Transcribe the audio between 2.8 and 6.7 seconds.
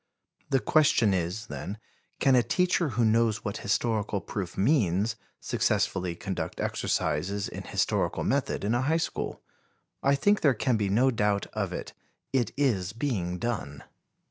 who knows what historical proof means successfully conduct